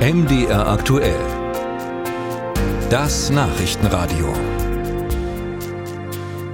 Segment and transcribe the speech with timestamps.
[0.00, 1.20] MDR aktuell.
[2.88, 4.32] Das Nachrichtenradio.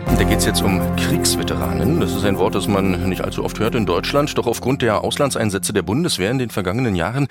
[0.05, 2.01] Da geht es jetzt um Kriegsveteranen.
[2.01, 4.37] Das ist ein Wort, das man nicht allzu oft hört in Deutschland.
[4.37, 7.29] Doch aufgrund der Auslandseinsätze der Bundeswehr in den vergangenen Jahren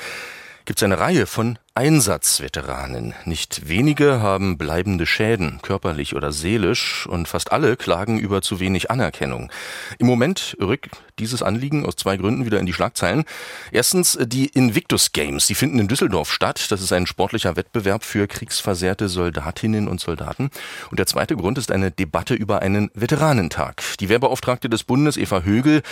[0.64, 3.14] gibt es eine Reihe von Einsatzveteranen.
[3.26, 8.92] Nicht wenige haben bleibende Schäden, körperlich oder seelisch, und fast alle klagen über zu wenig
[8.92, 9.52] Anerkennung.
[10.00, 13.26] Im Moment rückt dieses Anliegen aus zwei Gründen wieder in die Schlagzeilen.
[13.74, 16.72] Erstens die Invictus Games, die finden in Düsseldorf statt.
[16.72, 20.52] Das ist ein sportlicher Wettbewerb für kriegsversehrte Soldatinnen und Soldaten.
[20.92, 23.84] Und der zweite Grund ist eine Debatte über einen Veteranentag.
[24.00, 25.84] Die Wehrbeauftragte des Bundes, Eva Högel,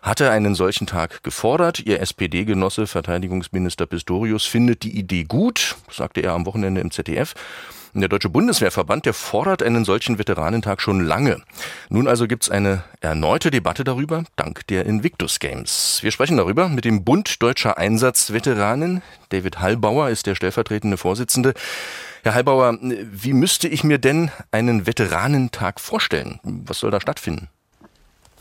[0.00, 1.80] hatte einen solchen Tag gefordert.
[1.80, 7.34] Ihr SPD-Genosse, Verteidigungsminister Pistorius, findet die Idee gut, sagte er am Wochenende im ZDF.
[7.98, 11.40] Der Deutsche Bundeswehrverband, der fordert einen solchen Veteranentag schon lange.
[11.88, 16.00] Nun also gibt's eine erneute Debatte darüber, dank der Invictus Games.
[16.02, 19.00] Wir sprechen darüber mit dem Bund Deutscher Einsatzveteranen.
[19.30, 21.54] David Hallbauer ist der stellvertretende Vorsitzende.
[22.22, 26.38] Herr Hallbauer, wie müsste ich mir denn einen Veteranentag vorstellen?
[26.42, 27.48] Was soll da stattfinden?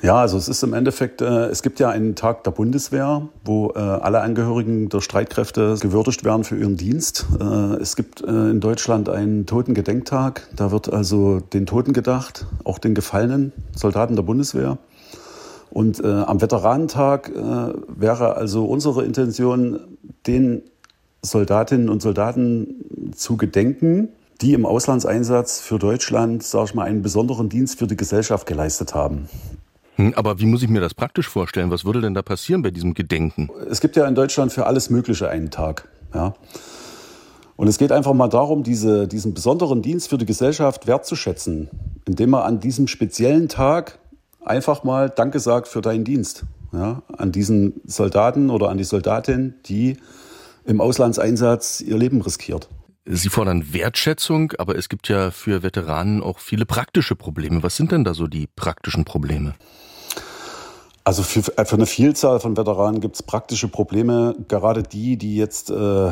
[0.02, 3.72] Ja, also es ist im Endeffekt, äh, es gibt ja einen Tag der Bundeswehr, wo
[3.76, 7.26] äh, alle Angehörigen der Streitkräfte gewürdigt werden für ihren Dienst.
[7.40, 7.44] Äh,
[7.82, 12.94] es gibt äh, in Deutschland einen Totengedenktag, da wird also den Toten gedacht, auch den
[12.94, 14.78] gefallenen Soldaten der Bundeswehr.
[15.70, 19.80] Und äh, am Veteranentag äh, wäre also unsere Intention,
[20.28, 20.64] den
[21.22, 24.10] Soldatinnen und Soldaten zu gedenken,
[24.42, 28.94] die im Auslandseinsatz für Deutschland, sage ich mal, einen besonderen Dienst für die Gesellschaft geleistet
[28.94, 29.30] haben.
[29.96, 31.72] Hm, aber wie muss ich mir das praktisch vorstellen?
[31.72, 33.50] Was würde denn da passieren bei diesem Gedenken?
[33.70, 35.88] Es gibt ja in Deutschland für alles Mögliche einen Tag.
[36.14, 36.34] Ja.
[37.56, 41.70] Und es geht einfach mal darum, diese, diesen besonderen Dienst für die Gesellschaft wertzuschätzen,
[42.06, 44.00] indem man an diesem speziellen Tag
[44.44, 46.44] einfach mal Danke sagt für deinen Dienst.
[46.74, 49.98] Ja, an diesen Soldaten oder an die Soldatin, die
[50.66, 52.68] im Auslandseinsatz ihr Leben riskiert.
[53.06, 57.64] Sie fordern Wertschätzung, aber es gibt ja für Veteranen auch viele praktische Probleme.
[57.64, 59.54] Was sind denn da so die praktischen Probleme?
[61.08, 65.70] Also für, für eine Vielzahl von Veteranen gibt es praktische Probleme, gerade die, die jetzt
[65.70, 66.12] äh,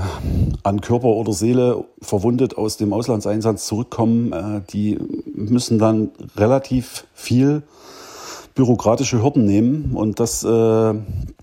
[0.61, 4.99] an Körper oder Seele verwundet aus dem Auslandseinsatz zurückkommen, äh, die
[5.33, 7.63] müssen dann relativ viel
[8.53, 10.93] bürokratische Hürden nehmen und das äh,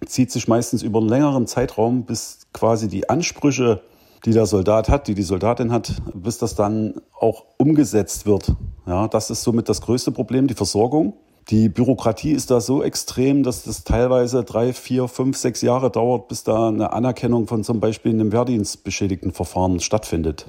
[0.06, 3.80] zieht sich meistens über einen längeren Zeitraum, bis quasi die Ansprüche
[4.24, 8.52] die der Soldat hat, die die Soldatin hat, bis das dann auch umgesetzt wird.
[8.86, 11.14] Ja, das ist somit das größte Problem, die Versorgung.
[11.50, 16.28] Die Bürokratie ist da so extrem, dass das teilweise drei, vier, fünf, sechs Jahre dauert,
[16.28, 20.46] bis da eine Anerkennung von zum Beispiel einem Wehrdienstbeschädigten Verfahren stattfindet.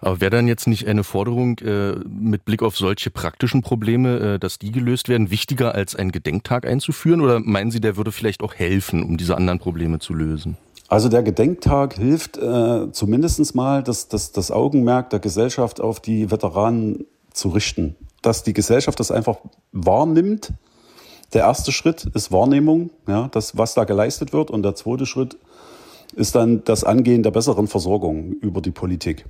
[0.00, 4.38] Aber wäre dann jetzt nicht eine Forderung äh, mit Blick auf solche praktischen Probleme, äh,
[4.38, 7.20] dass die gelöst werden, wichtiger als einen Gedenktag einzuführen?
[7.20, 10.56] Oder meinen Sie, der würde vielleicht auch helfen, um diese anderen Probleme zu lösen?
[10.88, 16.30] Also der Gedenktag hilft äh, zumindest mal, das, das, das Augenmerk der Gesellschaft auf die
[16.30, 17.94] Veteranen zu richten.
[18.22, 19.38] Dass die Gesellschaft das einfach
[19.72, 20.52] wahrnimmt.
[21.32, 24.50] Der erste Schritt ist Wahrnehmung, ja, das, was da geleistet wird.
[24.50, 25.36] Und der zweite Schritt
[26.14, 29.24] ist dann das Angehen der besseren Versorgung über die Politik.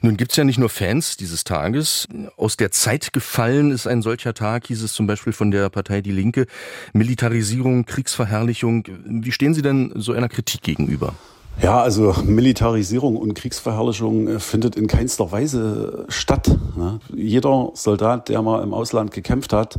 [0.00, 2.08] Nun gibt's ja nicht nur Fans dieses Tages.
[2.36, 6.00] Aus der Zeit gefallen ist ein solcher Tag, hieß es zum Beispiel von der Partei
[6.00, 6.46] Die Linke.
[6.92, 8.84] Militarisierung, Kriegsverherrlichung.
[9.04, 11.14] Wie stehen Sie denn so einer Kritik gegenüber?
[11.60, 16.56] Ja, also Militarisierung und Kriegsverherrlichung äh, findet in keinster Weise statt.
[16.76, 17.00] Ne?
[17.14, 19.78] Jeder Soldat, der mal im Ausland gekämpft hat,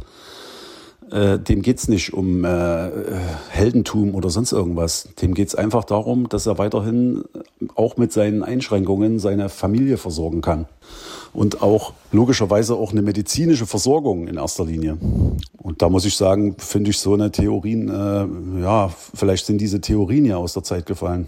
[1.12, 2.90] äh, dem geht's nicht um äh,
[3.50, 5.10] Heldentum oder sonst irgendwas.
[5.22, 7.24] Dem geht's einfach darum, dass er weiterhin
[7.76, 10.66] auch mit seinen Einschränkungen seine Familie versorgen kann.
[11.34, 14.98] Und auch logischerweise auch eine medizinische Versorgung in erster Linie.
[15.58, 19.82] Und da muss ich sagen, finde ich so eine Theorien, äh, ja, vielleicht sind diese
[19.82, 21.26] Theorien ja aus der Zeit gefallen.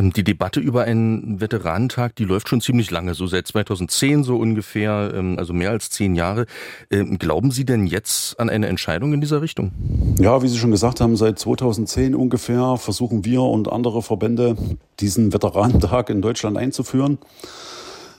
[0.00, 4.36] Ähm, die Debatte über einen Veteranentag, die läuft schon ziemlich lange, so seit 2010 so
[4.36, 6.46] ungefähr, ähm, also mehr als zehn Jahre.
[6.90, 9.72] Ähm, glauben Sie denn jetzt an eine Entscheidung in dieser Richtung?
[10.18, 14.56] Ja, wie Sie schon gesagt haben, seit 2010 ungefähr versuchen wir und andere Verbände
[15.00, 17.18] diesen Veteranentag in Deutschland einzuführen.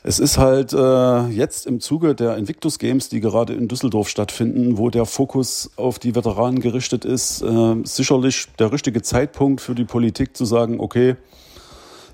[0.03, 4.79] Es ist halt äh, jetzt im Zuge der Invictus Games, die gerade in Düsseldorf stattfinden,
[4.79, 9.85] wo der Fokus auf die Veteranen gerichtet ist, äh, sicherlich der richtige Zeitpunkt für die
[9.85, 11.17] Politik zu sagen, okay,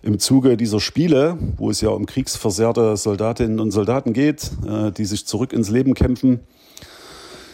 [0.04, 5.06] im Zuge dieser Spiele, wo es ja um kriegsversehrte Soldatinnen und Soldaten geht, äh, die
[5.06, 6.42] sich zurück ins Leben kämpfen.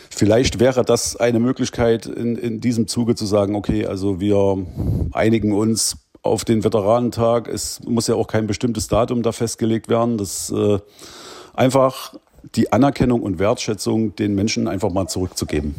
[0.09, 4.65] Vielleicht wäre das eine Möglichkeit, in, in diesem Zuge zu sagen, okay, also wir
[5.12, 7.47] einigen uns auf den Veteranentag.
[7.47, 10.17] Es muss ja auch kein bestimmtes Datum da festgelegt werden.
[10.17, 10.79] Das äh,
[11.53, 12.15] einfach
[12.55, 15.75] die Anerkennung und Wertschätzung den Menschen einfach mal zurückzugeben.